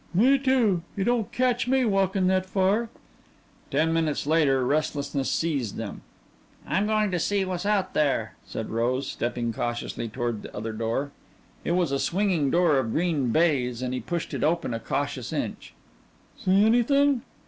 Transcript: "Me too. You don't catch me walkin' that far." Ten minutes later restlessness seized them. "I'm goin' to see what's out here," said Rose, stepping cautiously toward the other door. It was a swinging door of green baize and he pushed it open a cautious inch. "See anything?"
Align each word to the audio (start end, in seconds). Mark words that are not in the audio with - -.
"Me 0.15 0.39
too. 0.39 0.81
You 0.97 1.03
don't 1.03 1.31
catch 1.31 1.67
me 1.67 1.85
walkin' 1.85 2.25
that 2.25 2.47
far." 2.47 2.89
Ten 3.69 3.93
minutes 3.93 4.25
later 4.25 4.65
restlessness 4.65 5.29
seized 5.29 5.75
them. 5.75 6.01
"I'm 6.65 6.87
goin' 6.87 7.11
to 7.11 7.19
see 7.19 7.45
what's 7.45 7.67
out 7.67 7.91
here," 7.93 8.33
said 8.43 8.71
Rose, 8.71 9.05
stepping 9.05 9.53
cautiously 9.53 10.07
toward 10.09 10.41
the 10.41 10.55
other 10.57 10.73
door. 10.73 11.11
It 11.63 11.73
was 11.73 11.91
a 11.91 11.99
swinging 11.99 12.49
door 12.49 12.79
of 12.79 12.93
green 12.93 13.27
baize 13.29 13.83
and 13.83 13.93
he 13.93 13.99
pushed 13.99 14.33
it 14.33 14.43
open 14.43 14.73
a 14.73 14.79
cautious 14.79 15.31
inch. 15.31 15.75
"See 16.35 16.65
anything?" 16.65 17.21